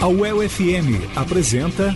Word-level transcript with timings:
A 0.00 0.08
UEL 0.08 0.48
FM 0.48 1.16
apresenta 1.16 1.94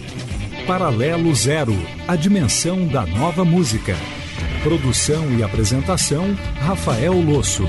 Paralelo 0.67 1.35
Zero, 1.35 1.75
a 2.07 2.17
dimensão 2.17 2.87
da 2.87 3.07
nova 3.07 3.45
música. 3.45 3.97
Produção 4.63 5.39
e 5.39 5.43
apresentação, 5.43 6.37
Rafael 6.61 7.15
Losso. 7.15 7.65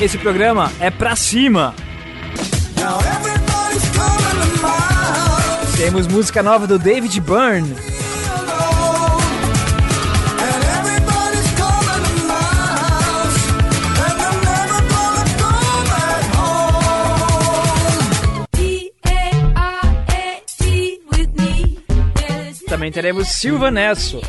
Esse 0.00 0.18
programa 0.18 0.70
é 0.78 0.90
pra 0.90 1.16
cima. 1.16 1.74
Temos 5.82 6.06
música 6.06 6.44
nova 6.44 6.64
do 6.64 6.78
David 6.78 7.20
Byrne. 7.22 7.74
Também 22.68 22.92
teremos 22.92 23.26
Silva 23.30 23.72
Nesso. 23.72 24.20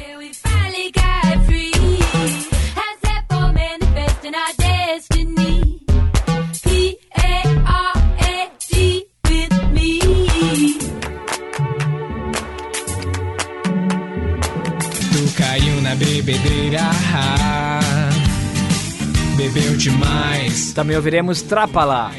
Também 20.73 20.95
ouviremos 20.95 21.41
Trapalá. 21.41 22.11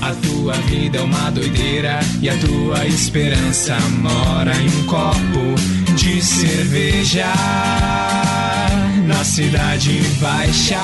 A 0.00 0.12
tua 0.26 0.54
vida 0.54 0.98
é 0.98 1.02
uma 1.02 1.30
doideira 1.30 2.00
e 2.20 2.28
a 2.28 2.34
tua 2.38 2.86
esperança 2.86 3.76
mora 4.00 4.52
em 4.56 4.68
um 4.68 4.86
copo 4.86 5.94
de 5.96 6.20
cerveja 6.22 7.26
na 9.06 9.24
cidade 9.24 10.00
baixa. 10.20 10.78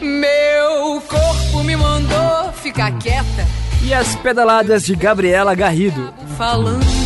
Meu 0.00 1.00
corpo 1.02 1.62
me 1.64 1.76
mandou 1.76 2.52
ficar 2.54 2.92
quieta, 2.98 3.46
E 3.82 3.92
as 3.94 4.14
pedaladas 4.16 4.84
de 4.84 4.94
Gabriela 4.94 5.54
Garrido. 5.54 6.12
falando 6.36 6.97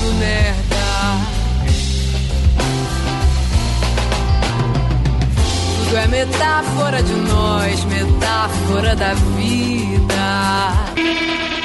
É 5.95 6.07
metáfora 6.07 7.03
de 7.03 7.13
nós, 7.13 7.85
metáfora 7.85 8.97
da 8.97 9.13
vida. 9.13 10.73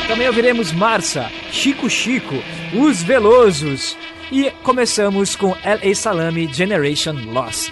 Também 0.05 0.27
ouviremos 0.27 0.73
Marça, 0.73 1.31
Chico 1.49 1.89
Chico, 1.89 2.35
Os 2.73 3.01
Velosos. 3.01 3.97
E 4.29 4.51
começamos 4.63 5.35
com 5.35 5.55
L.A. 5.63 5.95
Salami 5.95 6.51
Generation 6.53 7.15
Lost. 7.31 7.71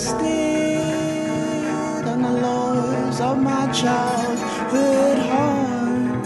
Wasted 0.00 0.78
on 2.08 2.22
the 2.22 2.32
laws 2.46 3.20
of 3.20 3.36
my 3.38 3.70
childhood 3.72 5.18
home. 5.18 6.22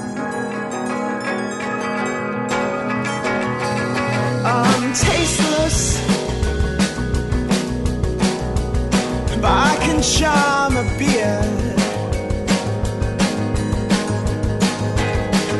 I'm 4.46 4.92
tasteless, 4.92 5.78
but 9.28 9.44
I 9.44 9.76
can 9.84 9.98
charm 10.02 10.76
a 10.76 10.84
beer. 10.98 11.42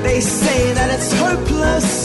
They 0.03 0.21
say 0.21 0.73
that 0.75 0.89
it's 0.97 1.12
hopeless, 1.19 2.04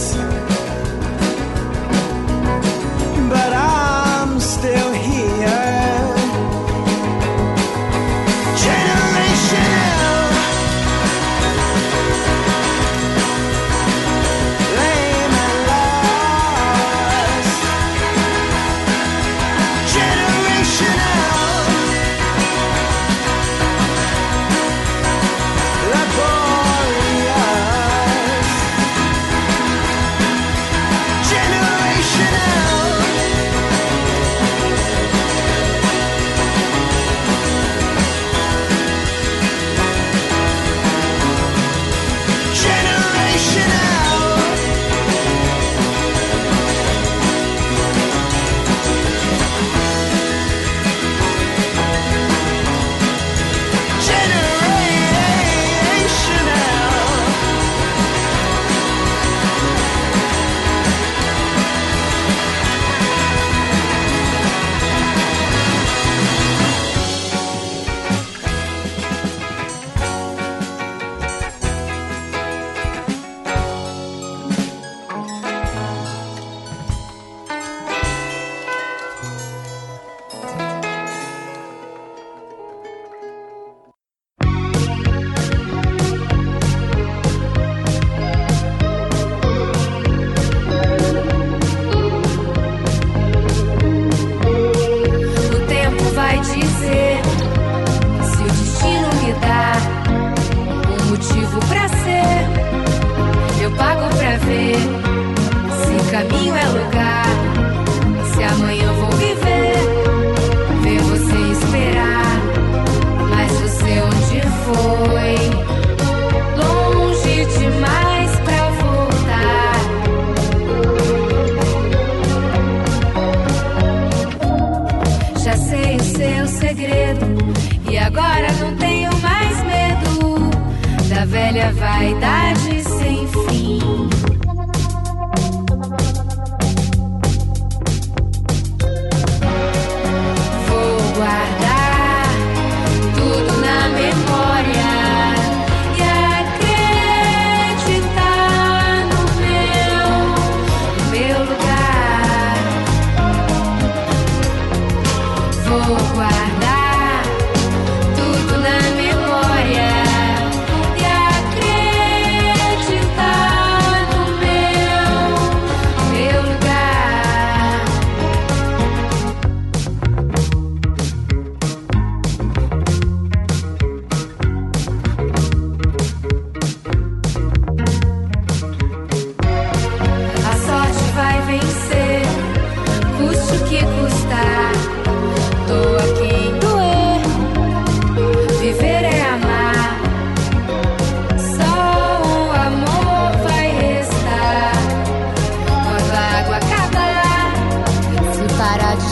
para 198.69 198.95
de 198.95 199.08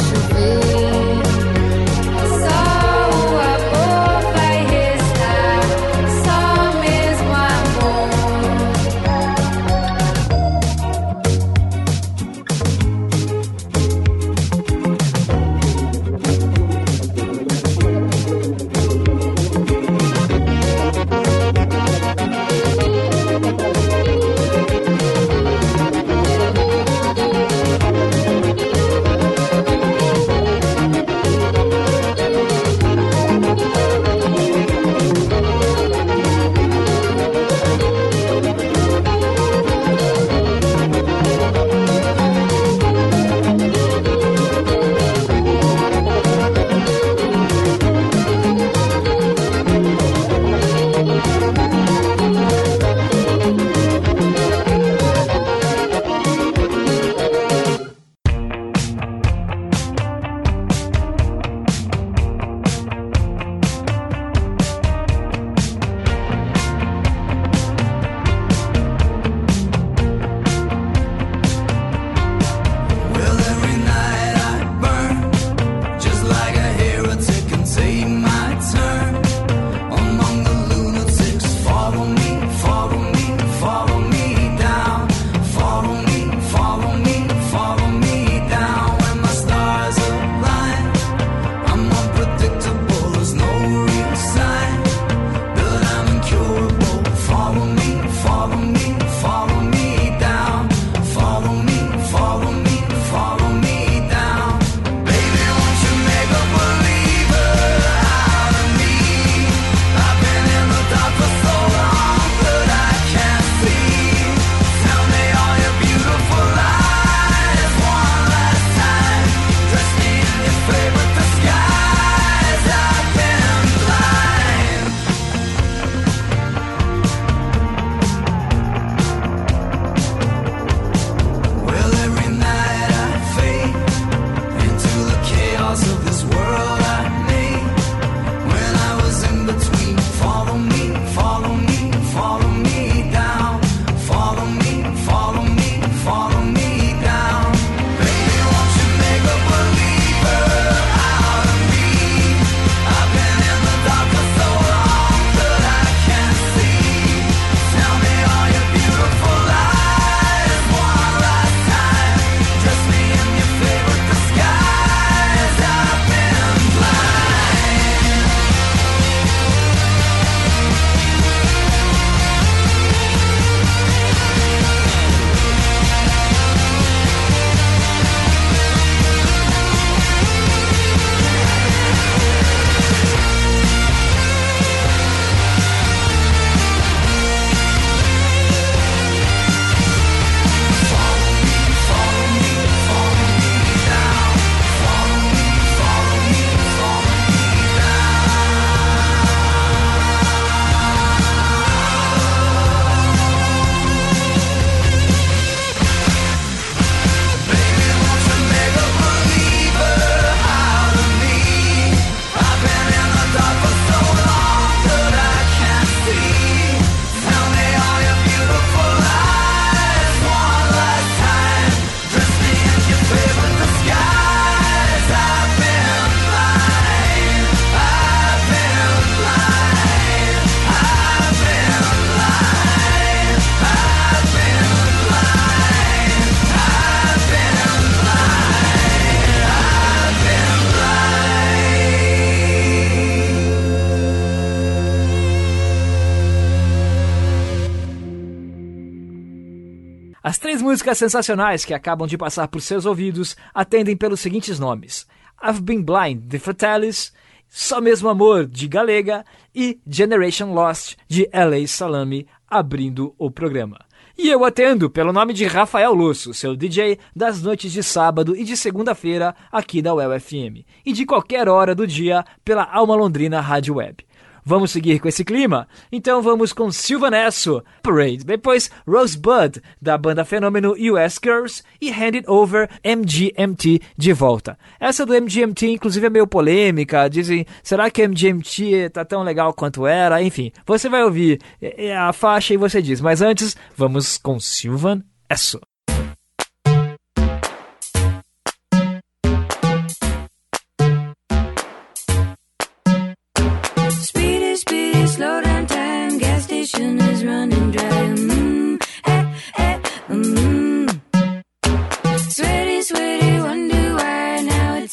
As 250.28 250.38
três 250.38 250.62
músicas 250.62 250.98
sensacionais 250.98 251.64
que 251.64 251.74
acabam 251.74 252.06
de 252.06 252.18
passar 252.18 252.50
por 252.50 252.62
seus 252.62 252.86
ouvidos 252.86 253.38
atendem 253.54 253.96
pelos 253.96 254.20
seguintes 254.20 254.60
nomes: 254.60 255.08
I've 255.42 255.62
Been 255.62 255.82
Blind, 255.82 256.24
de 256.24 256.38
Fratellis, 256.38 257.14
Só 257.48 257.80
Mesmo 257.80 258.10
Amor, 258.10 258.46
de 258.46 258.68
Galega 258.68 259.24
e 259.56 259.80
Generation 259.88 260.54
Lost, 260.54 260.98
de 261.08 261.30
L.A. 261.32 261.66
Salami, 261.66 262.28
abrindo 262.46 263.16
o 263.18 263.32
programa. 263.32 263.80
E 264.18 264.28
eu 264.28 264.44
atendo 264.44 264.90
pelo 264.90 265.14
nome 265.14 265.32
de 265.32 265.46
Rafael 265.46 265.94
Lusso, 265.94 266.34
seu 266.34 266.58
DJ 266.58 267.00
das 267.16 267.42
noites 267.42 267.72
de 267.72 267.82
sábado 267.82 268.36
e 268.36 268.44
de 268.44 268.58
segunda-feira 268.58 269.34
aqui 269.50 269.82
da 269.82 269.94
UEL 269.94 270.20
FM. 270.20 270.66
E 270.86 270.92
de 270.92 271.06
qualquer 271.06 271.48
hora 271.48 271.74
do 271.74 271.88
dia 271.88 272.26
pela 272.44 272.66
Alma 272.66 272.98
Londrina 272.98 273.40
Rádio 273.40 273.76
Web. 273.76 274.06
Vamos 274.48 274.72
seguir 274.72 275.02
com 275.02 275.10
esse 275.10 275.26
clima? 275.26 275.68
Então 275.92 276.22
vamos 276.22 276.54
com 276.54 276.72
Silvanesso, 276.72 277.62
Parade, 277.84 278.24
depois 278.24 278.72
Rosebud, 278.88 279.62
da 279.82 279.98
banda 279.98 280.24
Fenômeno 280.24 280.72
US 280.72 281.20
Girls 281.22 281.64
e 281.82 281.92
Hand 281.92 282.16
It 282.16 282.30
Over 282.30 282.70
MGMT 282.82 283.82
de 283.98 284.14
volta. 284.14 284.58
Essa 284.80 285.06
do 285.06 285.14
MGMT, 285.14 285.72
inclusive, 285.72 286.08
é 286.08 286.10
meio 286.10 286.26
polêmica. 286.26 287.10
Dizem, 287.10 287.46
será 287.62 287.92
que 287.92 288.08
MGMT 288.08 288.92
tá 288.92 289.04
tão 289.04 289.22
legal 289.22 289.54
quanto 289.54 289.86
era? 289.86 290.24
Enfim, 290.24 290.54
você 290.66 290.88
vai 290.88 291.04
ouvir 291.04 291.42
é, 291.62 291.88
é 291.88 291.98
a 291.98 292.14
faixa 292.14 292.54
e 292.54 292.58
você 292.58 292.82
diz. 292.82 293.02
Mas 293.02 293.22
antes, 293.22 293.54
vamos 293.76 294.18
com 294.18 294.40
Silvan 294.40 295.04
Esso. 295.30 295.60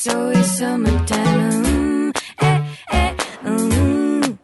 It's 0.06 0.14
always 0.14 0.58
summertime. 0.58 1.64
Mm, 1.64 2.12
eh, 2.40 2.62
eh, 2.90 3.14
mm. 3.42 4.38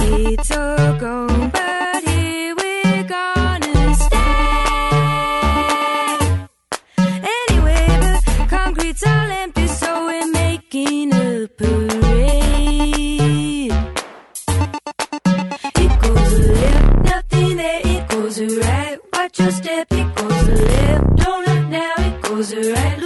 It's 0.00 0.50
all 0.50 0.98
gone, 0.98 1.50
but 1.50 2.02
here 2.08 2.54
we're 2.56 3.04
gonna 3.04 3.94
stay. 3.94 4.18
Anyway, 7.38 7.86
the 8.02 8.20
concrete's 8.48 9.04
all 9.06 9.30
empty, 9.30 9.68
so 9.68 10.06
we're 10.06 10.32
making 10.32 11.12
a 11.12 11.46
parade. 11.46 11.86
It 15.84 16.00
goes 16.02 16.38
left, 16.48 17.04
nothing 17.04 17.56
there. 17.58 17.80
It 17.84 18.08
goes 18.08 18.40
right. 18.40 18.98
Watch 19.12 19.38
your 19.38 19.52
step. 19.52 19.86
It 19.92 20.14
goes 20.16 20.48
left. 20.48 21.16
Don't 21.16 21.46
look 21.46 21.68
now. 21.68 21.94
It 21.98 22.22
goes 22.22 22.54
right. 22.56 23.05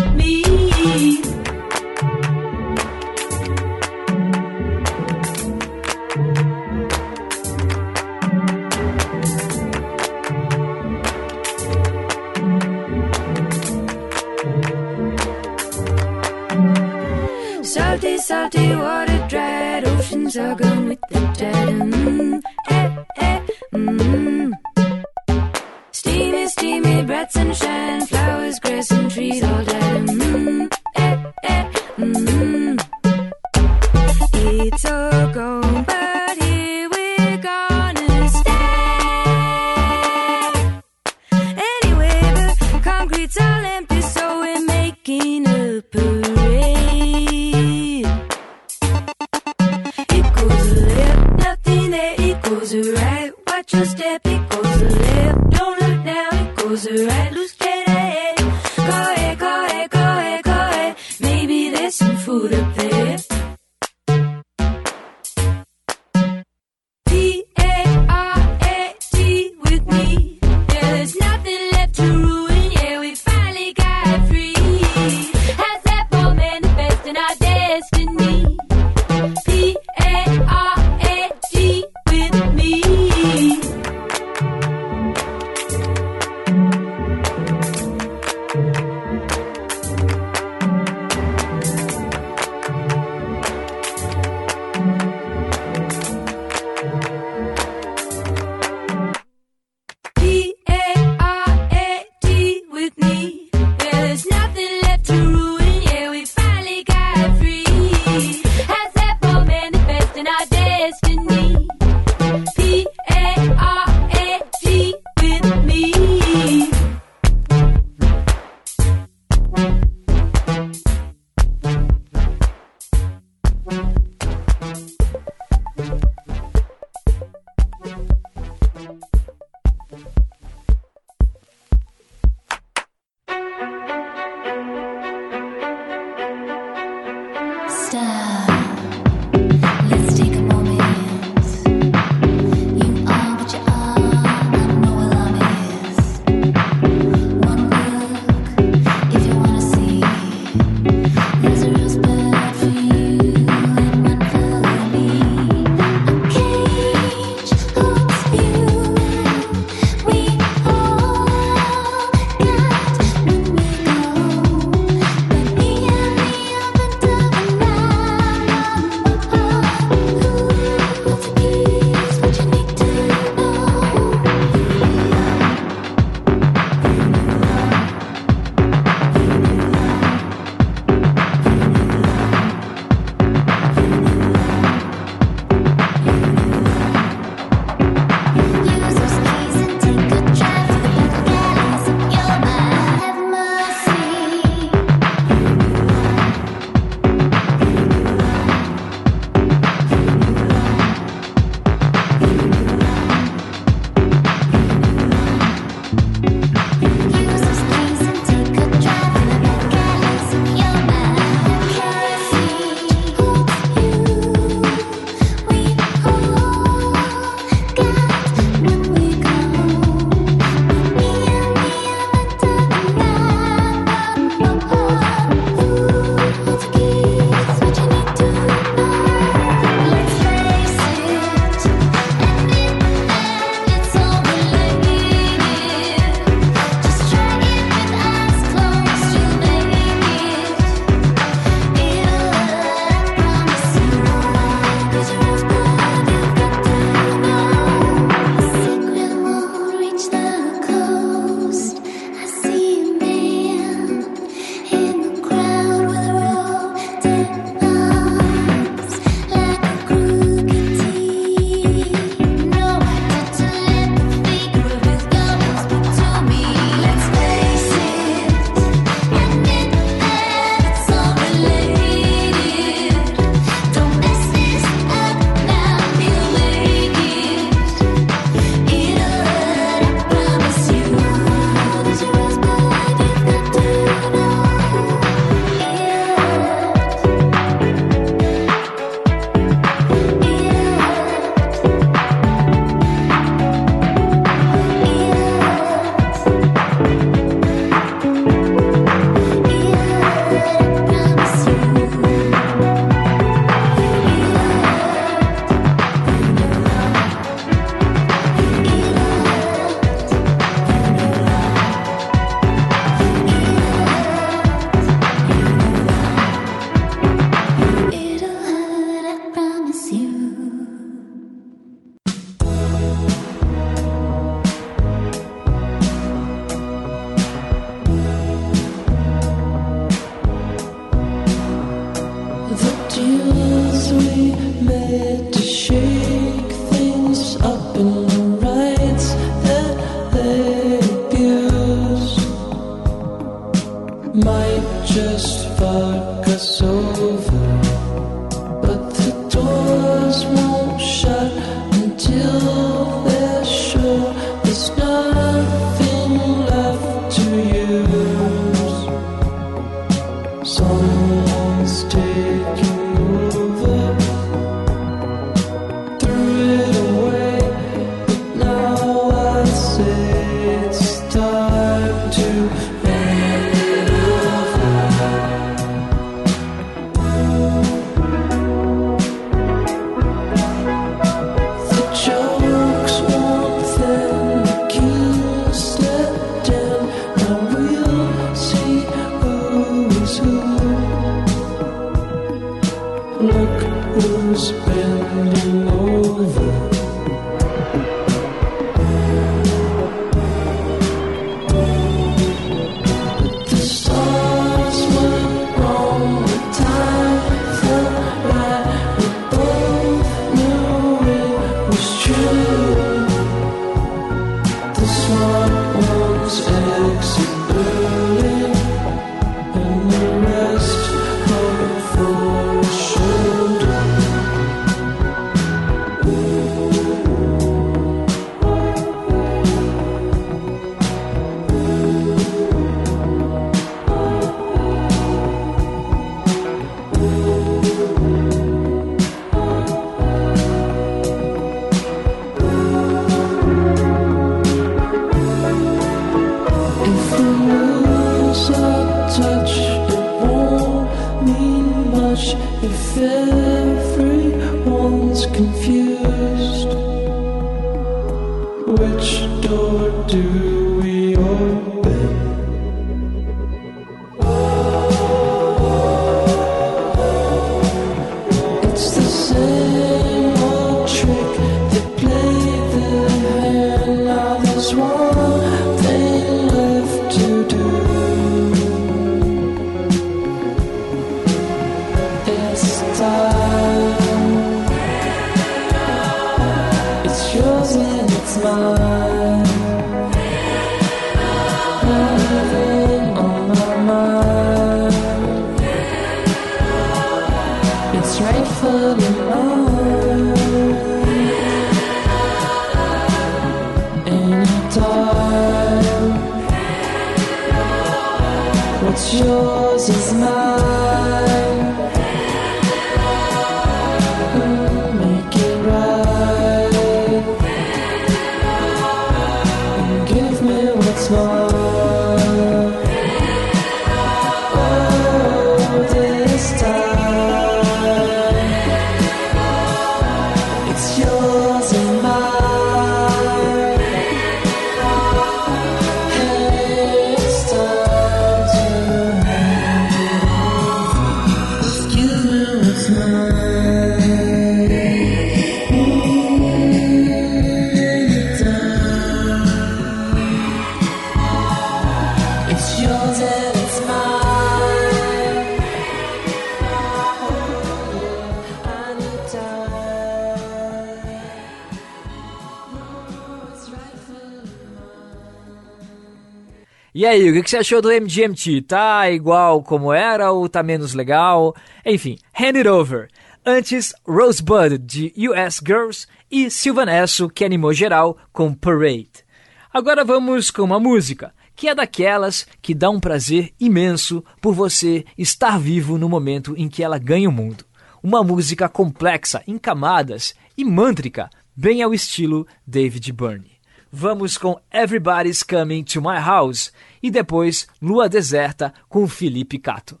E 567.04 567.06
aí, 567.06 567.28
o 567.28 567.42
que 567.42 567.50
você 567.50 567.58
achou 567.58 567.82
do 567.82 567.90
MGMT? 567.92 568.62
Tá 568.62 569.10
igual 569.10 569.62
como 569.62 569.92
era 569.92 570.32
ou 570.32 570.48
tá 570.48 570.62
menos 570.62 570.94
legal? 570.94 571.54
Enfim, 571.84 572.16
hand 572.32 572.56
it 572.56 572.66
over. 572.66 573.10
Antes, 573.44 573.92
Rosebud, 574.08 574.78
de 574.78 575.12
US 575.28 575.60
Girls, 575.62 576.06
e 576.30 576.50
Sylvanesso, 576.50 577.28
que 577.28 577.44
animou 577.44 577.74
geral, 577.74 578.16
com 578.32 578.54
Parade. 578.54 579.22
Agora 579.70 580.02
vamos 580.02 580.50
com 580.50 580.62
uma 580.62 580.80
música, 580.80 581.34
que 581.54 581.68
é 581.68 581.74
daquelas 581.74 582.46
que 582.62 582.72
dá 582.72 582.88
um 582.88 582.98
prazer 582.98 583.52
imenso 583.60 584.24
por 584.40 584.54
você 584.54 585.04
estar 585.18 585.58
vivo 585.58 585.98
no 585.98 586.08
momento 586.08 586.54
em 586.56 586.70
que 586.70 586.82
ela 586.82 586.96
ganha 586.96 587.28
o 587.28 587.32
mundo. 587.32 587.66
Uma 588.02 588.24
música 588.24 588.66
complexa, 588.66 589.42
em 589.46 589.58
camadas 589.58 590.34
e 590.56 590.64
mântrica, 590.64 591.28
bem 591.54 591.82
ao 591.82 591.92
estilo 591.92 592.46
David 592.66 593.12
Byrne. 593.12 593.54
Vamos 593.96 594.36
com 594.36 594.58
Everybody's 594.72 595.44
Coming 595.44 595.84
to 595.84 596.02
My 596.02 596.18
House 596.18 596.72
e 597.04 597.10
depois 597.10 597.68
Lua 597.82 598.08
Deserta 598.08 598.72
com 598.88 599.06
Felipe 599.06 599.58
Cato. 599.58 600.00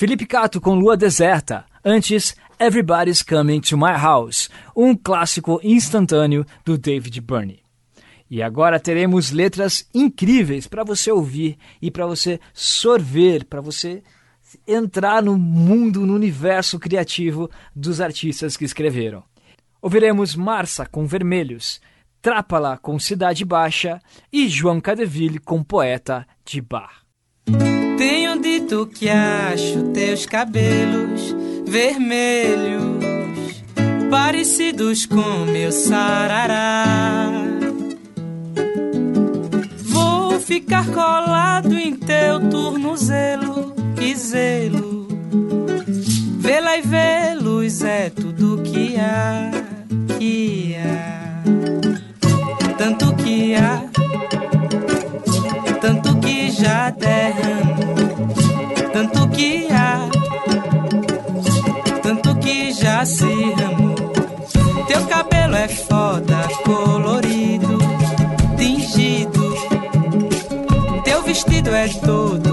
Felipe 0.00 0.24
Cato 0.24 0.62
com 0.62 0.76
Lua 0.76 0.96
Deserta. 0.96 1.66
Antes, 1.84 2.34
Everybody's 2.58 3.22
Coming 3.22 3.60
to 3.60 3.76
My 3.76 3.92
House, 3.92 4.48
um 4.74 4.96
clássico 4.96 5.60
instantâneo 5.62 6.46
do 6.64 6.78
David 6.78 7.20
Byrne. 7.20 7.62
E 8.30 8.42
agora 8.42 8.80
teremos 8.80 9.30
letras 9.30 9.86
incríveis 9.92 10.66
para 10.66 10.84
você 10.84 11.12
ouvir 11.12 11.58
e 11.82 11.90
para 11.90 12.06
você 12.06 12.40
sorver, 12.54 13.44
para 13.44 13.60
você 13.60 14.02
entrar 14.66 15.22
no 15.22 15.36
mundo, 15.36 16.06
no 16.06 16.14
universo 16.14 16.78
criativo 16.78 17.50
dos 17.76 18.00
artistas 18.00 18.56
que 18.56 18.64
escreveram. 18.64 19.22
Ouviremos 19.82 20.34
Marça 20.34 20.86
com 20.86 21.06
Vermelhos, 21.06 21.78
Trápala 22.22 22.78
com 22.78 22.98
Cidade 22.98 23.44
Baixa 23.44 24.00
e 24.32 24.48
João 24.48 24.80
Cadeville 24.80 25.38
com 25.38 25.62
Poeta 25.62 26.26
de 26.42 26.62
Bar. 26.62 26.99
Tenho 28.00 28.40
dito 28.40 28.86
que 28.86 29.10
acho 29.10 29.90
teus 29.92 30.24
cabelos 30.24 31.36
vermelhos 31.66 33.62
parecidos 34.10 35.04
com 35.04 35.44
meu 35.44 35.70
sarará. 35.70 37.30
Vou 39.82 40.40
ficar 40.40 40.86
colado 40.86 41.74
em 41.74 41.94
teu 41.94 42.40
tornozelo, 42.48 43.74
que 43.94 44.14
zelo. 44.14 45.06
Vê-la 46.38 46.78
e 46.78 46.80
vê-los 46.80 47.84
é 47.84 48.08
tudo 48.08 48.62
que 48.62 48.96
há, 48.96 49.50
que 50.18 50.74
há. 50.74 51.42
Tanto 52.78 53.14
que 53.16 53.54
há, 53.56 53.84
tanto 55.82 56.16
que 56.16 56.50
já 56.50 56.88
derramo, 56.88 57.60
tanto 57.60 57.69
que 59.40 59.68
há, 59.72 60.06
tanto 62.02 62.34
que 62.40 62.72
já 62.72 63.06
se 63.06 63.24
ramou. 63.24 63.94
Teu 64.86 65.02
cabelo 65.06 65.56
é 65.56 65.66
foda, 65.66 66.46
colorido, 66.62 67.78
tingido. 68.58 69.40
Teu 71.04 71.22
vestido 71.22 71.74
é 71.74 71.88
todo 71.88 72.49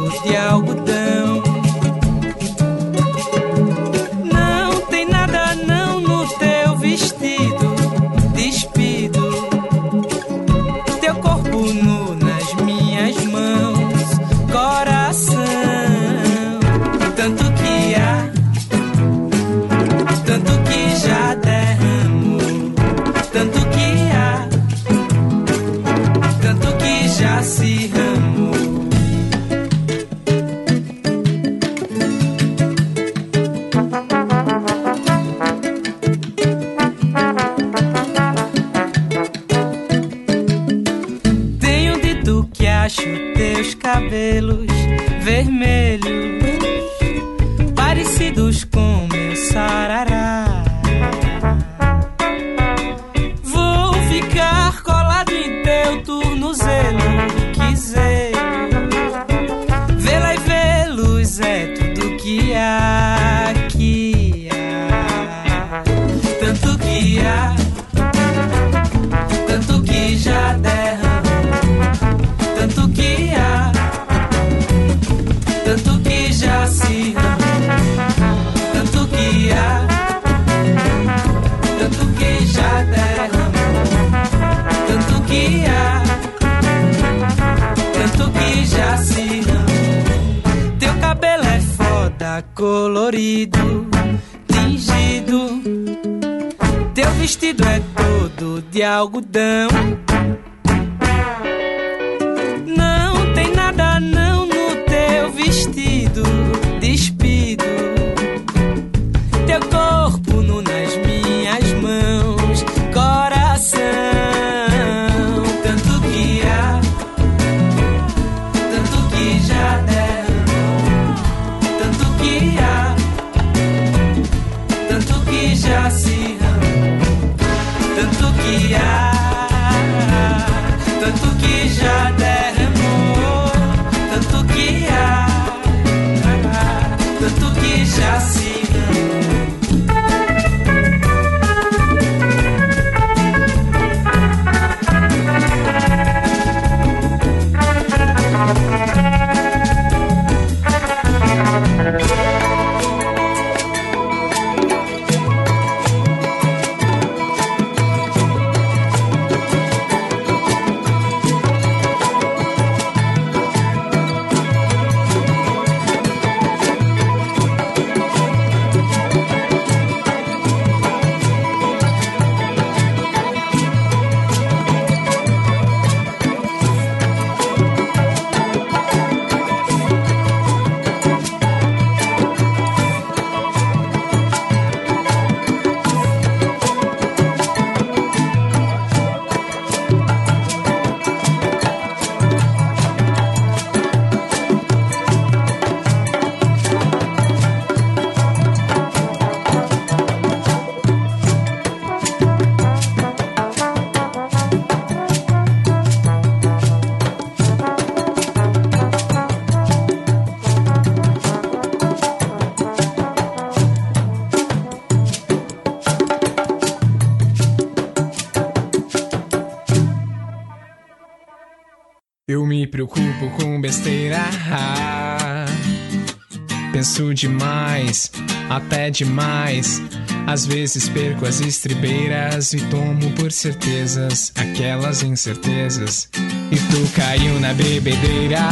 até 228.49 228.89
demais. 228.89 229.81
Às 230.25 230.45
vezes 230.45 230.89
perco 230.89 231.25
as 231.25 231.39
estribeiras 231.39 232.53
e 232.53 232.59
tomo 232.67 233.11
por 233.11 233.31
certezas 233.31 234.31
aquelas 234.35 235.01
incertezas. 235.01 236.09
E 236.51 236.55
tu 236.55 236.91
caiu 236.95 237.39
na 237.39 237.53
bebedeira. 237.53 238.49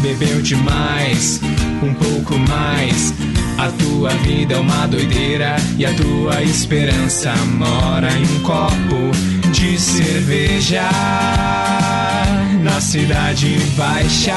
Bebeu 0.00 0.40
demais, 0.42 1.40
um 1.82 1.94
pouco 1.94 2.38
mais. 2.38 3.12
A 3.58 3.68
tua 3.70 4.10
vida 4.10 4.54
é 4.54 4.58
uma 4.58 4.86
doideira 4.86 5.56
e 5.78 5.86
a 5.86 5.94
tua 5.94 6.42
esperança 6.42 7.34
mora 7.56 8.12
em 8.12 8.22
um 8.22 8.40
copo 8.42 9.50
de 9.52 9.78
cerveja 9.78 10.82
na 12.62 12.80
cidade 12.80 13.56
baixa. 13.76 14.34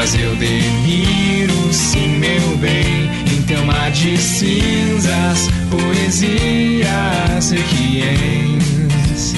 Mas 0.00 0.14
eu 0.14 0.34
deliro 0.36 1.72
sim, 1.74 2.16
meu 2.16 2.56
bem. 2.56 3.10
Em 3.30 3.42
teu 3.42 3.62
mar 3.66 3.90
de 3.90 4.16
cinzas, 4.16 5.50
poesias 5.70 7.50
requiens. 7.50 9.34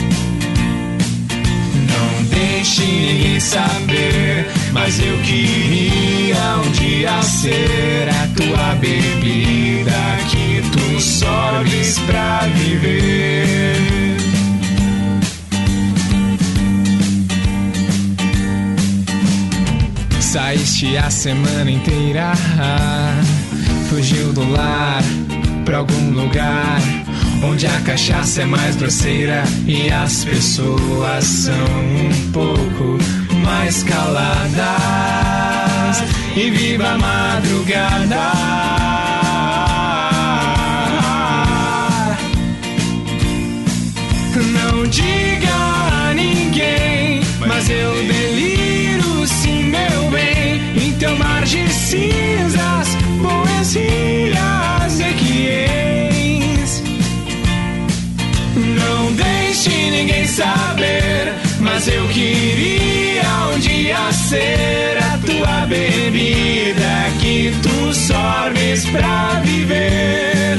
Não 1.90 2.22
deixe 2.30 3.40
saber, 3.40 4.46
mas 4.72 5.00
eu 5.00 5.18
queria 5.22 6.58
um 6.64 6.70
dia 6.70 7.20
ser 7.22 8.08
a 8.08 8.28
tua 8.36 8.74
bebida 8.76 9.90
que 10.30 10.62
tu 10.70 11.00
sorbes 11.00 11.98
pra 12.06 12.46
viver. 12.54 13.82
Saíste 20.33 20.97
a 20.97 21.11
semana 21.11 21.70
inteira, 21.70 22.33
fugiu 23.91 24.33
do 24.33 24.51
lar 24.51 25.03
pra 25.62 25.76
algum 25.76 26.11
lugar 26.11 26.80
onde 27.45 27.66
a 27.66 27.80
cachaça 27.83 28.41
é 28.41 28.47
mais 28.47 28.74
grosseira 28.76 29.45
e 29.66 29.91
as 29.91 30.24
pessoas 30.24 31.22
são 31.22 31.53
um 31.53 32.33
pouco 32.33 32.97
mais 33.45 33.83
caladas. 33.83 34.62
E 36.35 36.49
viva 36.49 36.93
a 36.93 36.97
madrugada! 36.97 38.82
Cinzas, 51.93 52.88
poesias 53.20 55.01
equiens. 55.12 56.82
Não 58.57 59.12
deixe 59.12 59.90
ninguém 59.90 60.26
saber, 60.26 61.34
mas 61.61 61.86
eu 61.88 62.09
queria 62.09 63.22
um 63.55 63.59
dia 63.59 64.11
ser 64.11 64.97
a 65.03 65.18
tua 65.18 65.66
bebida 65.66 67.11
que 67.20 67.53
tu 67.62 67.93
sorbes 67.93 68.86
pra 68.86 69.43
viver. 69.45 70.59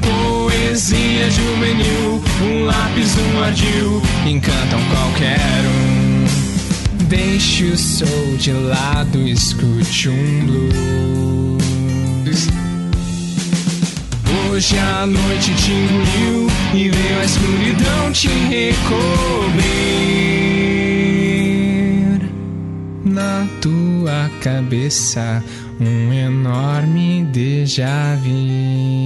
Poesia 0.00 1.30
juvenil, 1.30 2.22
um 2.42 2.64
lápis, 2.64 3.14
um 3.18 3.42
ardil, 3.42 4.05
encantam 4.28 4.80
qualquer 4.90 5.38
um. 5.64 6.26
Deixe 7.08 7.64
o 7.64 7.78
sol 7.78 8.36
de 8.38 8.52
lado, 8.52 9.18
escute 9.28 10.08
um 10.08 10.46
blues. 10.46 12.48
Hoje 14.50 14.78
a 14.78 15.06
noite 15.06 15.54
te 15.54 15.70
engoliu 15.70 16.48
e 16.74 16.88
veio 16.88 17.20
a 17.20 17.24
escuridão 17.24 18.10
te 18.12 18.28
recobrir. 18.28 18.56
Na 23.04 23.46
tua 23.60 24.30
cabeça, 24.40 25.44
um 25.80 26.12
enorme 26.12 27.24
déjà 27.32 28.16
vu. 28.16 29.05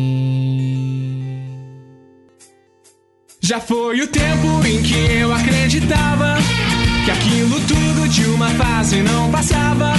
Já 3.50 3.58
foi 3.58 4.00
o 4.00 4.06
tempo 4.06 4.64
em 4.64 4.80
que 4.80 4.94
eu 4.94 5.34
acreditava 5.34 6.36
que 7.04 7.10
aquilo 7.10 7.58
tudo 7.62 8.08
de 8.08 8.24
uma 8.26 8.48
fase 8.50 9.02
não 9.02 9.28
passava. 9.28 9.92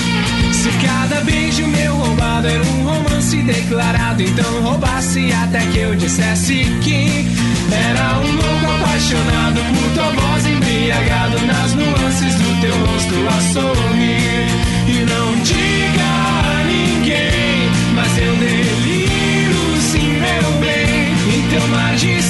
Se 0.54 0.70
cada 0.82 1.20
beijo 1.26 1.68
meu 1.68 1.93
roubado 1.93 2.47
era 2.47 2.64
um 2.64 2.84
romance 2.86 3.36
declarado, 3.41 4.24
então 4.24 4.62
roubasse 4.62 5.34
até 5.34 5.60
que 5.66 5.80
eu 5.80 5.93
dissesse 5.97 6.64
que 6.82 7.28
era 7.70 8.20
um 8.20 8.32
louco 8.32 8.84
apaixonado 8.84 9.60
por 9.74 9.95
tua 9.95 10.22
voz, 10.22 10.45
embriagado 10.45 11.45
nas 11.45 11.74
nuances 11.74 12.36
do 12.36 12.62
teu 12.62 12.86
rosto 12.86 13.16
a 13.28 13.41
sorrir. 13.52 14.47
E 14.88 15.04
não 15.04 15.36
diga 15.43 16.06
a 16.47 16.64
ninguém, 16.64 17.70
mas 17.95 18.18
eu 18.18 18.34
deliro 18.34 19.82
sim, 19.82 20.14
meu 20.22 20.52
bem, 20.62 21.36
em 21.36 21.49
teu 21.49 21.68
mar 21.68 21.95
de 21.97 22.22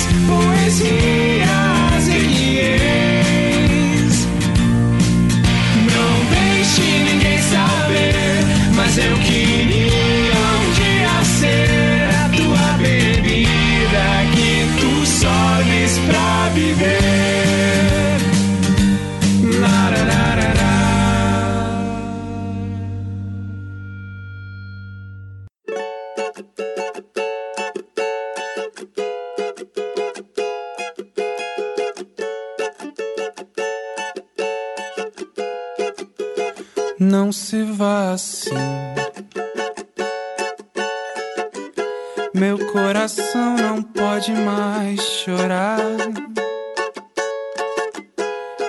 cinzas, 0.00 0.06
poesias 0.26 1.19
Não 37.30 37.32
se 37.32 37.62
vá 37.62 38.10
assim. 38.14 38.50
Meu 42.34 42.58
coração 42.72 43.54
não 43.56 43.80
pode 43.80 44.32
mais 44.32 45.00
chorar. 45.00 45.78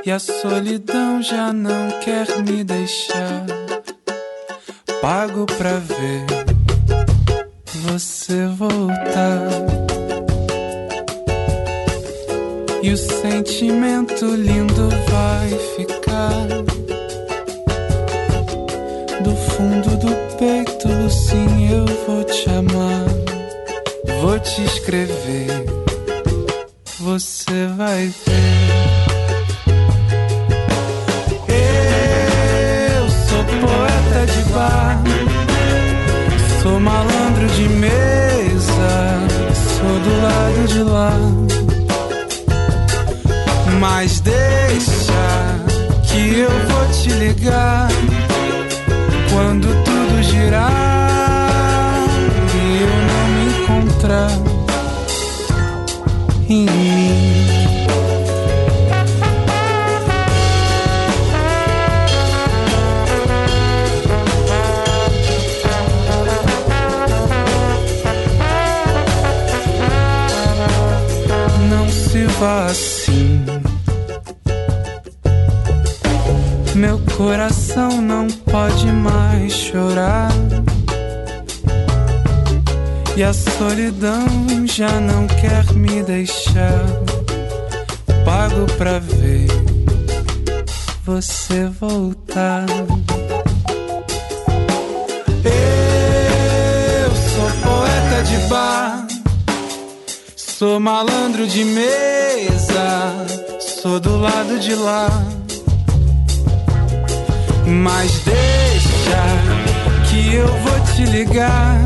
E 0.06 0.12
a 0.12 0.20
solidão 0.20 1.24
já 1.24 1.52
não 1.52 1.90
quer 2.02 2.28
me 2.44 2.64
deixar. 2.64 3.48
Pago 5.02 5.48
pra 5.48 5.80
ver 5.80 6.28
você 7.78 8.46
voltar. 8.46 9.50
E 12.84 12.92
o 12.92 12.98
sentimento 12.98 14.36
lindo 14.36 14.88
vai 15.10 15.50
ficar 15.76 16.61
fundo 19.62 19.96
do 19.98 20.38
peito, 20.38 20.90
sim, 21.10 21.70
eu 21.72 21.86
vou 22.08 22.24
te 22.24 22.50
amar. 22.50 23.06
Vou 24.20 24.40
te 24.40 24.64
escrever, 24.64 25.66
você 27.00 27.68
vai 27.78 28.08
ver. 28.08 28.72
Eu 32.98 33.10
sou 33.28 33.44
poeta 33.62 34.26
de 34.34 34.42
bar, 34.52 35.04
sou 36.64 36.80
malandro 36.80 37.48
de 37.56 37.70
mesa, 37.70 38.92
sou 39.78 40.00
do 40.06 40.22
lado 40.24 40.68
de 40.68 40.84
lá. 40.84 41.14
Mas 43.80 44.20
deixa 44.22 44.42
que 46.04 46.40
eu 46.40 46.50
vou 46.50 46.88
te 46.92 47.10
ligar 47.10 47.90
quando 49.32 49.68
tudo 49.84 50.22
girar 50.22 50.72
e 52.54 52.82
eu 52.82 52.94
não 53.08 53.24
me 53.34 53.44
encontrar 53.64 54.32
em 56.50 56.66
mim. 56.66 57.42
Não 71.70 71.88
se 71.90 72.26
vá 72.38 72.66
assim. 72.66 73.46
Meu 76.76 77.00
coração 77.16 78.02
não 78.02 78.28
pode 78.52 78.88
mais 78.88 79.54
chorar. 79.54 80.30
E 83.16 83.24
a 83.24 83.34
solidão 83.34 84.26
já 84.66 85.00
não 85.00 85.26
quer 85.28 85.74
me 85.74 86.04
deixar. 86.04 86.86
Pago 88.26 88.66
pra 88.78 89.00
ver 89.00 89.48
você 91.06 91.66
voltar. 91.80 92.66
Eu 95.44 97.12
sou 97.16 97.50
poeta 97.64 98.24
de 98.24 98.38
bar, 98.48 99.08
sou 100.36 100.80
malandro 100.80 101.48
de 101.48 101.64
mesa, 101.64 103.26
sou 103.60 104.00
do 104.00 104.18
lado 104.18 104.60
de 104.60 104.76
lá. 104.76 105.31
Mas 107.72 108.20
deixa 108.26 109.24
que 110.10 110.36
eu 110.36 110.48
vou 110.48 110.80
te 110.94 111.06
ligar 111.06 111.80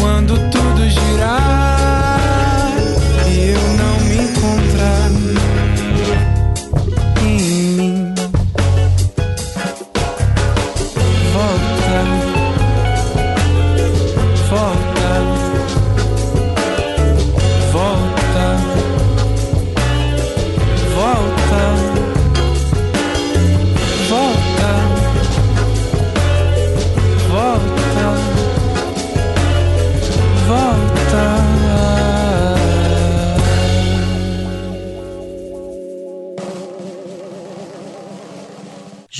quando 0.00 0.38
tudo 0.50 0.88
girar 0.88 2.18
e 3.28 3.50
eu 3.50 3.60
não 3.76 4.00
me 4.06 4.16
encontrar 4.24 4.99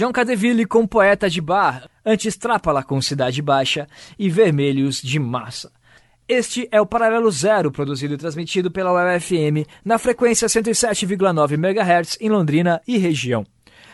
João 0.00 0.12
Cadeville 0.12 0.64
com 0.64 0.86
Poeta 0.86 1.28
de 1.28 1.42
Bar, 1.42 1.86
antes 2.02 2.34
Trápala 2.34 2.82
com 2.82 3.02
Cidade 3.02 3.42
Baixa 3.42 3.86
e 4.18 4.30
Vermelhos 4.30 5.02
de 5.02 5.18
Massa. 5.18 5.70
Este 6.26 6.66
é 6.72 6.80
o 6.80 6.86
Paralelo 6.86 7.30
Zero, 7.30 7.70
produzido 7.70 8.14
e 8.14 8.16
transmitido 8.16 8.70
pela 8.70 8.94
UFM 8.94 9.68
na 9.84 9.98
frequência 9.98 10.48
107,9 10.48 11.52
MHz 11.52 12.16
em 12.18 12.30
Londrina 12.30 12.80
e 12.88 12.96
região. 12.96 13.44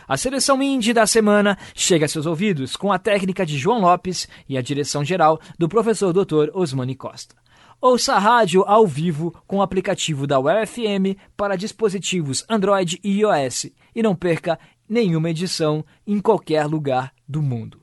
A 0.07 0.17
seleção 0.17 0.63
indie 0.63 0.93
da 0.93 1.09
semana 1.09 1.59
chega 1.75 2.07
a 2.07 2.09
seus 2.09 2.25
ouvidos 2.25 2.77
com 2.77 2.93
a 2.93 3.01
técnica 3.01 3.45
de 3.45 3.59
João 3.59 3.81
Lopes 3.81 4.29
e 4.49 4.57
a 4.57 4.63
direção 4.63 5.05
geral 5.05 5.41
do 5.59 5.69
professor 5.69 6.13
Dr. 6.13 6.51
Osmani 6.55 6.95
Costa. 6.95 7.35
Ouça 7.81 8.15
a 8.15 8.19
rádio 8.19 8.65
ao 8.67 8.87
vivo 8.87 9.35
com 9.47 9.57
o 9.57 9.63
aplicativo 9.63 10.27
da 10.27 10.39
UFM 10.39 11.19
para 11.37 11.57
dispositivos 11.57 12.45
Android 12.49 12.99
e 13.05 13.21
iOS 13.21 13.67
e 13.95 14.03
não 14.03 14.15
perca 14.15 14.59
nenhuma 14.89 15.31
edição 15.31 15.85
em 16.07 16.21
qualquer 16.21 16.67
lugar 16.67 17.13
do 17.27 17.43
mundo. 17.43 17.81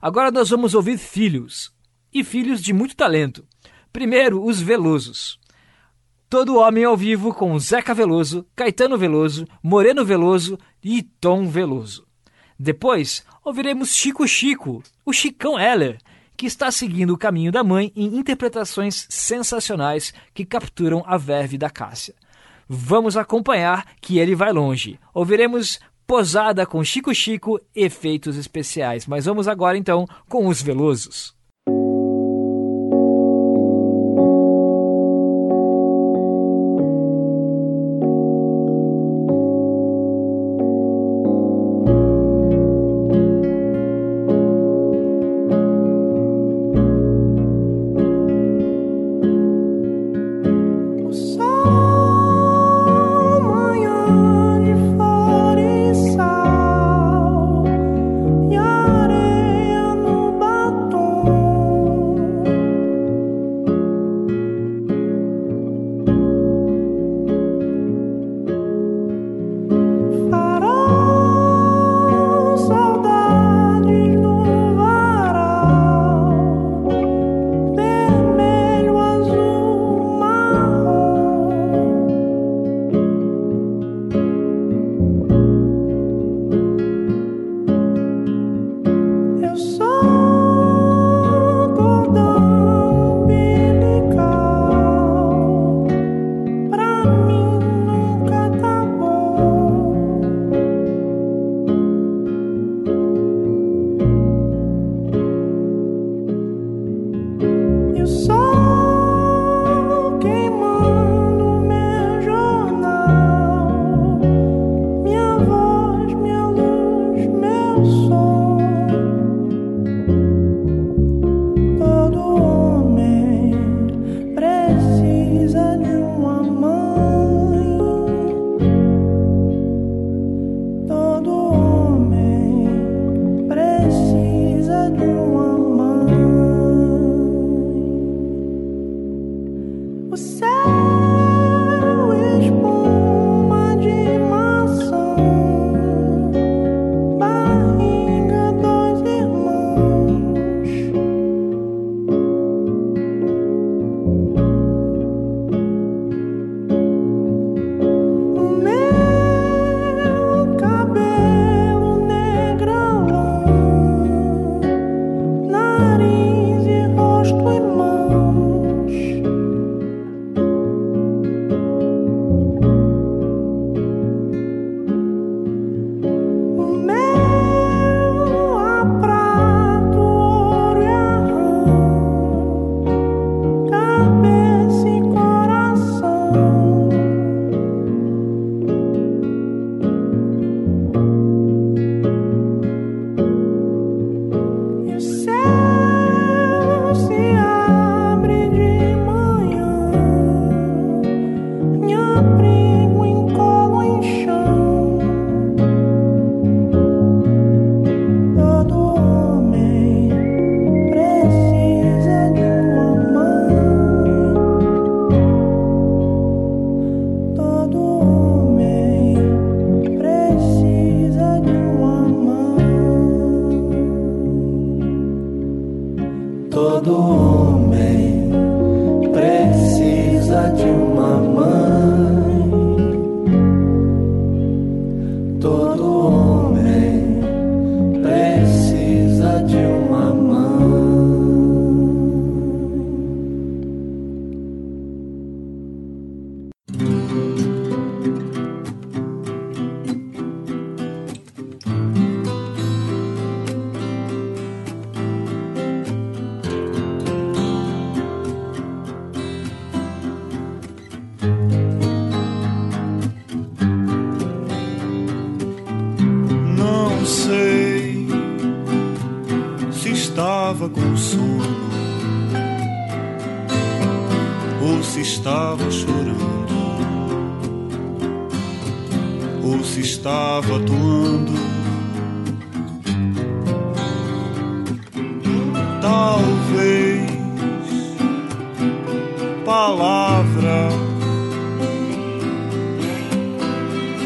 Agora 0.00 0.30
nós 0.30 0.50
vamos 0.50 0.74
ouvir 0.74 0.98
filhos, 0.98 1.72
e 2.12 2.24
filhos 2.24 2.62
de 2.62 2.72
muito 2.72 2.96
talento. 2.96 3.44
Primeiro, 3.92 4.44
os 4.44 4.60
Velosos. 4.60 5.38
Todo 6.28 6.58
homem 6.58 6.84
ao 6.84 6.96
vivo 6.96 7.32
com 7.32 7.58
Zeca 7.58 7.94
Veloso, 7.94 8.46
Caetano 8.54 8.98
Veloso, 8.98 9.46
Moreno 9.62 10.04
Veloso 10.04 10.58
e 10.82 11.02
Tom 11.02 11.48
Veloso. 11.48 12.06
Depois, 12.58 13.24
ouviremos 13.42 13.94
Chico 13.94 14.26
Chico, 14.28 14.82
o 15.06 15.12
Chicão 15.12 15.58
Heller, 15.58 15.98
que 16.36 16.46
está 16.46 16.70
seguindo 16.70 17.14
o 17.14 17.18
caminho 17.18 17.50
da 17.50 17.64
mãe 17.64 17.92
em 17.96 18.16
interpretações 18.18 19.06
sensacionais 19.08 20.12
que 20.34 20.44
capturam 20.44 21.02
a 21.06 21.16
verve 21.16 21.56
da 21.56 21.70
Cássia. 21.70 22.14
Vamos 22.68 23.16
acompanhar 23.16 23.86
que 24.00 24.18
ele 24.18 24.34
vai 24.34 24.52
longe. 24.52 25.00
Ouviremos 25.14 25.80
Posada 26.08 26.64
com 26.64 26.82
Chico 26.82 27.14
Chico, 27.14 27.60
efeitos 27.76 28.38
especiais. 28.38 29.06
Mas 29.06 29.26
vamos 29.26 29.46
agora 29.46 29.76
então 29.76 30.06
com 30.26 30.46
os 30.46 30.62
Velosos. 30.62 31.37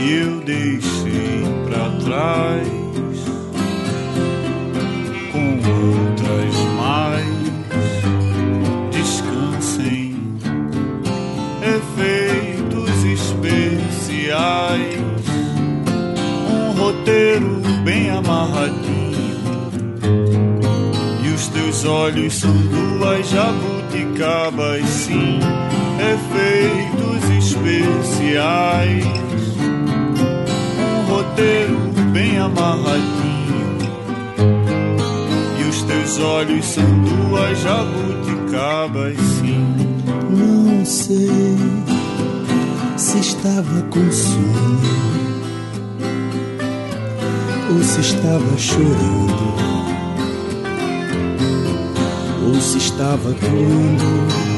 Que 0.02 0.12
eu 0.14 0.40
deixei 0.40 1.44
pra 1.64 1.88
trás 2.04 2.68
com 5.30 5.46
outras 5.70 6.56
mais. 6.76 7.42
Descansem 8.90 10.16
efeitos 11.62 13.04
especiais. 13.04 15.00
Um 16.50 16.72
roteiro 16.72 17.60
bem 17.84 18.10
amarradinho. 18.10 19.40
E 21.24 21.28
os 21.28 21.46
teus 21.48 21.84
olhos 21.84 22.34
são 22.34 22.52
duas 22.52 23.28
jabuticabas 23.28 24.84
sim. 24.84 25.38
Efeitos 26.00 27.30
especiais 27.38 29.21
bem 32.12 32.38
amarradinho. 32.38 33.78
E 35.58 35.68
os 35.68 35.82
teus 35.82 36.18
olhos 36.18 36.64
são 36.64 36.84
duas 36.84 37.58
jabuticabas, 37.60 39.16
sim. 39.40 39.76
Não 40.30 40.84
sei 40.84 41.56
se 42.96 43.18
estava 43.18 43.82
com 43.90 44.10
sono 44.10 44.80
ou 47.74 47.82
se 47.82 48.00
estava 48.00 48.58
chorando 48.58 49.54
ou 52.46 52.60
se 52.60 52.78
estava 52.78 53.30
atuando. 53.30 54.51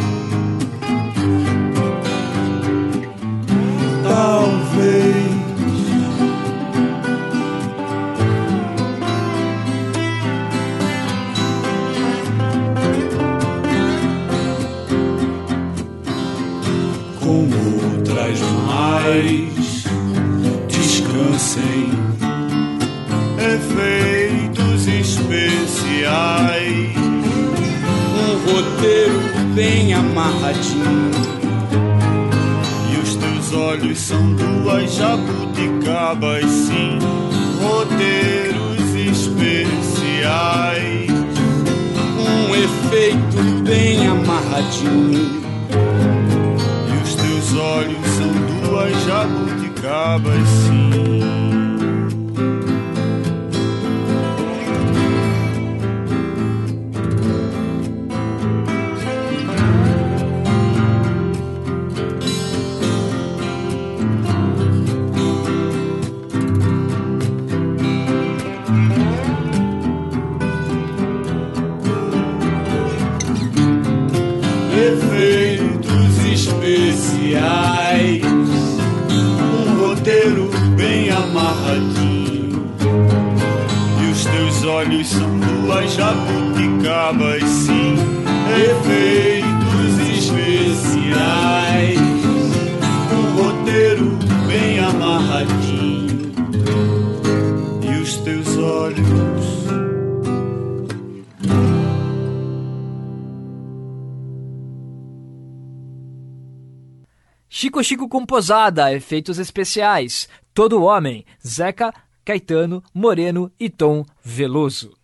Chico 107.75 107.83
Chico 107.83 108.09
Composada, 108.09 108.93
efeitos 108.93 109.39
especiais. 109.41 110.29
Todo 110.53 110.85
Homem, 110.85 111.25
Zeca, 111.45 111.93
Caetano, 112.25 112.85
Moreno 112.95 113.51
e 113.59 113.69
Tom 113.69 114.05
Veloso. 114.23 114.97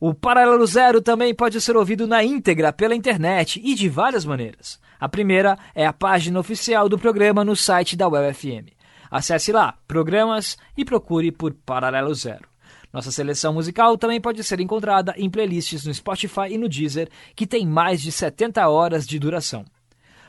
O 0.00 0.12
Paralelo 0.12 0.66
Zero 0.66 1.00
também 1.00 1.32
pode 1.32 1.60
ser 1.60 1.76
ouvido 1.76 2.08
na 2.08 2.24
íntegra 2.24 2.72
pela 2.72 2.96
internet 2.96 3.60
e 3.62 3.74
de 3.76 3.88
várias 3.88 4.24
maneiras. 4.24 4.80
A 4.98 5.08
primeira 5.08 5.56
é 5.76 5.86
a 5.86 5.92
página 5.92 6.40
oficial 6.40 6.88
do 6.88 6.98
programa 6.98 7.44
no 7.44 7.54
site 7.54 7.96
da 7.96 8.08
UFM. 8.08 8.72
Acesse 9.08 9.52
lá, 9.52 9.74
programas, 9.86 10.56
e 10.76 10.84
procure 10.84 11.30
por 11.30 11.54
Paralelo 11.54 12.12
Zero. 12.14 12.48
Nossa 12.92 13.12
seleção 13.12 13.54
musical 13.54 13.96
também 13.96 14.20
pode 14.20 14.42
ser 14.42 14.58
encontrada 14.58 15.14
em 15.16 15.30
playlists 15.30 15.86
no 15.86 15.94
Spotify 15.94 16.48
e 16.50 16.58
no 16.58 16.68
Deezer, 16.68 17.08
que 17.36 17.46
tem 17.46 17.64
mais 17.64 18.02
de 18.02 18.10
70 18.10 18.68
horas 18.68 19.06
de 19.06 19.20
duração. 19.20 19.64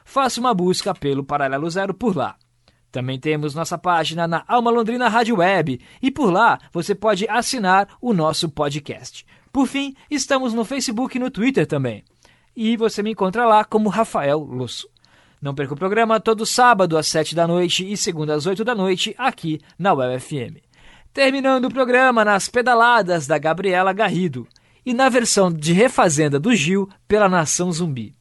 Faça 0.06 0.40
uma 0.40 0.54
busca 0.54 0.94
pelo 0.94 1.24
Paralelo 1.24 1.70
Zero 1.70 1.94
por 1.94 2.16
lá. 2.16 2.36
Também 2.92 3.20
temos 3.20 3.56
nossa 3.56 3.78
página 3.78 4.28
na 4.28 4.44
Alma 4.48 4.70
Londrina 4.70 5.10
Rádio 5.10 5.38
Web 5.38 5.82
e 6.02 6.12
por 6.12 6.32
lá 6.32 6.60
você 6.72 6.94
pode 6.94 7.28
assinar 7.28 7.88
o 8.00 8.14
nosso 8.14 8.48
podcast. 8.48 9.26
Por 9.52 9.68
fim, 9.68 9.96
estamos 10.12 10.54
no 10.54 10.64
Facebook 10.64 11.18
e 11.18 11.20
no 11.20 11.32
Twitter 11.32 11.66
também. 11.66 12.04
E 12.56 12.78
você 12.78 13.02
me 13.02 13.12
encontra 13.12 13.48
lá 13.48 13.66
como 13.66 13.90
Rafael 13.90 14.40
Lusso. 14.40 14.88
Não 15.42 15.56
perca 15.56 15.74
o 15.74 15.78
programa 15.78 16.20
todo 16.20 16.46
sábado 16.46 16.98
às 16.98 17.08
7 17.08 17.36
da 17.36 17.48
noite 17.48 17.92
e 17.92 17.98
segunda 17.98 18.36
às 18.36 18.46
8 18.46 18.64
da 18.64 18.74
noite 18.74 19.16
aqui 19.18 19.60
na 19.78 19.94
UFM. 19.94 20.62
Terminando 21.12 21.66
o 21.66 21.74
programa 21.74 22.24
nas 22.24 22.48
pedaladas 22.48 23.28
da 23.28 23.38
Gabriela 23.38 23.92
Garrido 23.92 24.48
e 24.86 24.94
na 24.94 25.10
versão 25.10 25.52
de 25.52 25.74
refazenda 25.74 26.40
do 26.40 26.56
Gil 26.56 26.88
pela 27.08 27.28
Nação 27.28 27.72
Zumbi. 27.72 28.16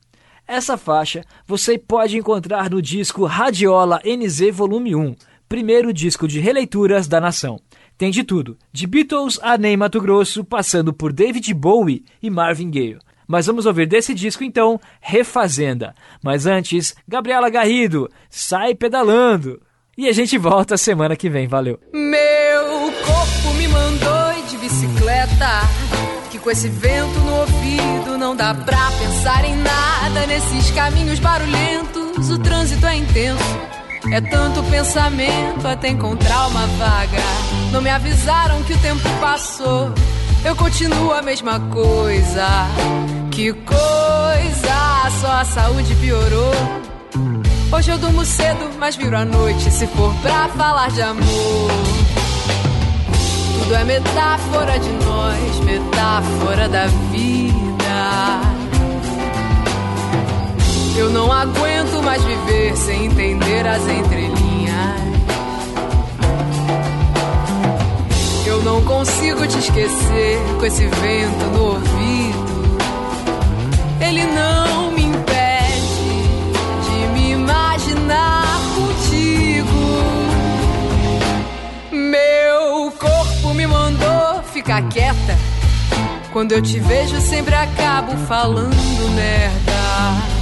Essa 0.47 0.77
faixa 0.77 1.25
você 1.47 1.79
pode 1.79 2.17
encontrar 2.17 2.69
no 2.69 2.83
disco 2.83 3.25
Radiola 3.25 4.01
NZ 4.05 4.55
Volume 4.55 4.95
1, 4.95 5.15
primeiro 5.49 5.93
disco 5.93 6.27
de 6.27 6.41
releituras 6.41 7.07
da 7.07 7.21
nação. 7.21 7.61
Tem 7.97 8.11
de 8.11 8.25
tudo, 8.25 8.57
de 8.73 8.87
Beatles 8.87 9.39
a 9.43 9.57
Ney 9.57 9.77
Mato 9.77 10.01
Grosso, 10.01 10.45
passando 10.45 10.93
por 10.93 11.13
David 11.13 11.55
Bowie 11.55 12.05
e 12.23 12.29
Marvin 12.29 12.71
Gaye. 12.71 12.99
Mas 13.27 13.47
vamos 13.47 13.65
ouvir 13.65 13.87
desse 13.87 14.13
disco 14.13 14.43
então, 14.43 14.81
Refazenda. 15.01 15.95
Mas 16.23 16.47
antes, 16.47 16.95
Gabriela 17.07 17.49
Garrido, 17.49 18.11
sai 18.29 18.75
pedalando. 18.75 19.61
E 19.97 20.09
a 20.09 20.13
gente 20.13 20.37
volta 20.37 20.77
semana 20.77 21.15
que 21.15 21.31
vem, 21.31 21.47
valeu. 21.47 21.79
Meu 21.93 22.93
corpo 23.07 23.55
me 23.57 23.69
mandou 23.69 24.49
de 24.49 24.57
bicicleta. 24.59 25.61
Que 26.31 26.39
com 26.39 26.51
esse 26.51 26.69
vento 26.69 27.19
no 27.21 27.41
ouvido 27.41 28.19
não 28.19 28.35
dá 28.35 28.55
pra 28.55 28.91
pensar 28.99 29.45
em 29.45 29.57
nada. 29.57 29.92
Nesses 30.33 30.71
caminhos 30.71 31.19
barulhentos, 31.19 32.31
o 32.31 32.39
trânsito 32.39 32.87
é 32.87 32.97
intenso. 32.97 33.59
É 34.11 34.21
tanto 34.21 34.63
pensamento 34.65 35.67
até 35.67 35.89
encontrar 35.89 36.47
uma 36.47 36.67
vaga. 36.79 37.19
Não 37.71 37.83
me 37.83 37.91
avisaram 37.91 38.63
que 38.63 38.73
o 38.73 38.79
tempo 38.79 39.09
passou. 39.21 39.93
Eu 40.43 40.57
continuo 40.57 41.13
a 41.13 41.21
mesma 41.21 41.61
coisa. 41.61 42.47
Que 43.31 43.53
coisa, 43.53 45.11
só 45.21 45.33
a 45.33 45.45
saúde 45.45 45.95
piorou. 45.97 46.55
Hoje 47.71 47.91
eu 47.91 47.99
durmo 47.99 48.25
cedo, 48.25 48.71
mas 48.79 48.97
viro 48.97 49.17
à 49.17 49.25
noite 49.25 49.71
se 49.71 49.87
for 49.87 50.15
pra 50.23 50.49
falar 50.49 50.91
de 50.91 51.03
amor. 51.03 51.71
Tudo 53.59 53.75
é 53.75 53.85
metáfora 53.85 54.79
de 54.79 54.91
nós, 55.05 55.61
metáfora 55.61 56.69
da 56.71 56.87
vida. 57.11 58.62
Eu 60.95 61.09
não 61.11 61.33
aguento 61.33 62.03
mais 62.03 62.23
viver 62.23 62.77
sem 62.77 63.07
entender 63.07 63.67
as 63.67 63.83
entrelinhas. 63.83 65.01
Eu 68.47 68.63
não 68.63 68.83
consigo 68.83 69.47
te 69.47 69.59
esquecer 69.59 70.39
com 70.59 70.67
esse 70.67 70.87
vento 70.87 71.45
no 71.53 71.65
ouvido. 71.65 72.79
Ele 74.01 74.25
não 74.27 74.91
me 74.93 75.05
impede 75.05 76.29
de 76.85 77.07
me 77.15 77.33
imaginar 77.33 78.61
contigo. 78.75 79.69
Meu 81.91 82.93
corpo 82.99 83.55
me 83.55 83.67
mandou 83.67 84.43
ficar 84.53 84.83
quieta. 84.89 85.39
Quando 86.33 86.53
eu 86.53 86.61
te 86.61 86.79
vejo, 86.79 87.19
sempre 87.21 87.55
acabo 87.55 88.17
falando 88.27 89.15
merda. 89.15 90.42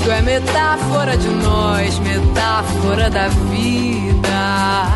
Tudo 0.00 0.12
é 0.12 0.22
metáfora 0.22 1.14
de 1.14 1.28
nós, 1.28 1.98
metáfora 1.98 3.10
da 3.10 3.28
vida. 3.28 4.86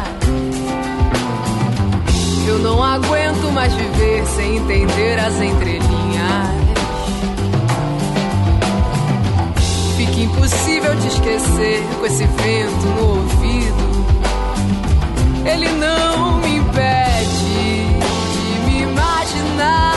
Eu 2.49 2.59
não 2.61 2.83
aguento 2.83 3.53
mais 3.53 3.75
viver 3.75 4.25
sem 4.25 4.57
entender 4.57 5.19
as 5.19 5.35
entrelinhas. 5.43 6.49
Fica 9.99 10.21
impossível 10.21 10.99
te 10.99 11.09
esquecer 11.09 11.83
com 11.99 12.07
esse 12.07 12.25
vento 12.25 12.87
no 12.97 13.09
ouvido. 13.09 14.07
Ele 15.45 15.69
não 15.73 16.39
me 16.39 16.57
impede 16.57 17.99
de 18.33 18.71
me 18.71 18.83
imaginar 18.85 19.94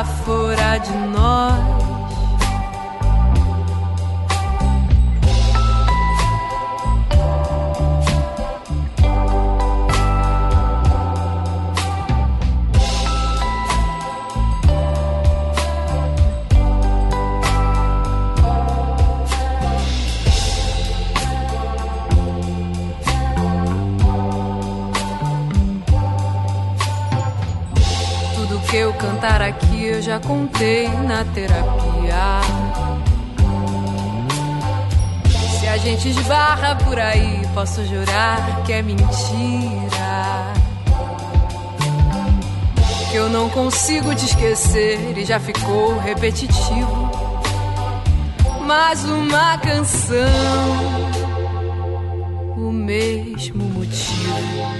metáfora 0.00 0.78
de 0.78 0.92
nós. 0.92 1.09
Já 30.10 30.18
contei 30.18 30.88
na 30.88 31.24
terapia. 31.24 32.40
Se 35.60 35.68
a 35.68 35.76
gente 35.76 36.08
esbarra 36.08 36.74
por 36.74 36.98
aí, 36.98 37.46
posso 37.54 37.86
jurar 37.86 38.64
que 38.64 38.72
é 38.72 38.82
mentira. 38.82 40.52
Que 43.08 43.18
eu 43.18 43.28
não 43.28 43.48
consigo 43.50 44.12
te 44.12 44.24
esquecer 44.24 45.16
e 45.16 45.24
já 45.24 45.38
ficou 45.38 45.96
repetitivo. 46.00 47.08
Mais 48.66 49.04
uma 49.04 49.58
canção, 49.58 50.26
o 52.56 52.72
mesmo 52.72 53.62
motivo. 53.62 54.79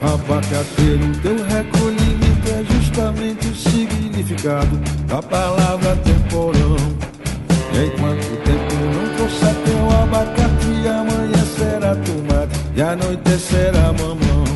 Abacateiro, 0.00 1.12
teu 1.22 1.36
recolhimento 1.44 2.48
é 2.50 2.64
justamente 2.74 3.48
o 3.48 3.54
significado 3.54 4.76
da 5.06 5.22
palavra 5.22 5.96
temporão. 5.96 6.76
Enquanto 7.72 8.24
o 8.24 8.36
tempo 8.38 8.74
não 8.94 9.16
trouxer 9.16 9.54
teu 9.64 9.90
abacate, 10.02 10.88
amanhã 10.88 11.44
será 11.56 11.94
tomate 11.96 12.58
e 12.74 12.82
anoitecerá 12.82 13.92
mamão. 13.92 14.46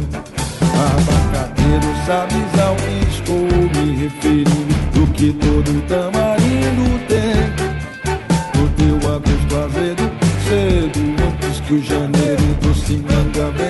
Abacateiro, 0.81 1.91
sabes 2.07 2.61
ao 2.61 2.75
que 2.77 3.11
estou 3.11 3.47
me 3.47 3.97
referindo 3.97 4.75
Do 4.95 5.07
que 5.13 5.33
todo 5.33 5.83
tamarindo 5.89 6.99
tem 7.07 7.53
O 8.63 8.69
teu 8.77 8.97
agosto 9.15 9.57
azedo, 9.57 10.11
cedo 10.49 11.01
Antes 11.23 11.61
que 11.61 11.75
o 11.75 11.83
janeiro 11.83 12.43
doce 12.63 12.97
manga 12.97 13.51
venha 13.51 13.70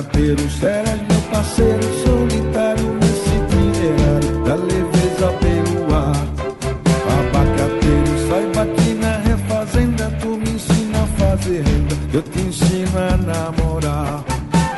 Abacateiro, 0.00 0.48
serás 0.48 0.98
meu 1.10 1.20
parceiro 1.30 1.82
solitário 2.02 2.94
Nesse 2.94 3.28
itinerário 3.36 4.44
da 4.44 4.54
leveza 4.54 5.30
pelo 5.40 5.94
ar 5.94 6.26
Abacateiro, 7.20 8.28
saiba 8.28 8.66
que 8.76 8.94
na 8.94 9.18
refazenda 9.18 10.10
Tu 10.18 10.28
me 10.28 10.50
ensina 10.52 11.02
a 11.02 11.06
fazer 11.06 11.62
renda. 11.62 11.96
Eu 12.14 12.22
te 12.22 12.40
ensino 12.40 12.98
a 12.98 13.16
namorar. 13.18 14.24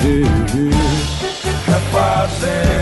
Ei, 0.04 0.24
ei. 0.58 0.70
Refazendo 1.66 2.82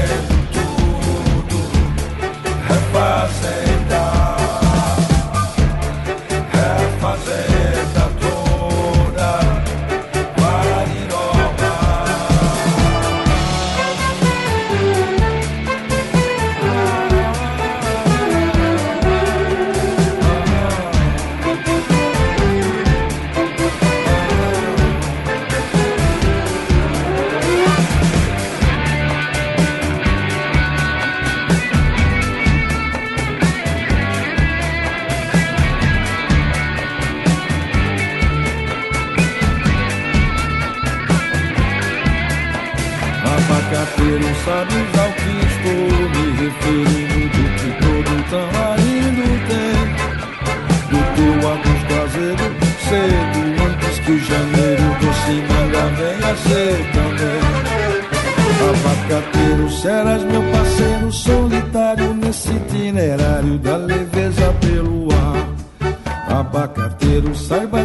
Carteiro 66.68 67.34
saiba 67.34 67.84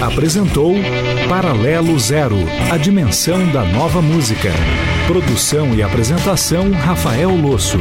Apresentou 0.00 0.74
Paralelo 1.28 1.98
Zero, 1.98 2.38
a 2.72 2.78
dimensão 2.78 3.46
da 3.52 3.62
nova 3.62 4.00
música. 4.00 4.50
Produção 5.06 5.74
e 5.74 5.82
apresentação 5.82 6.70
Rafael 6.72 7.30
Losso. 7.36 7.78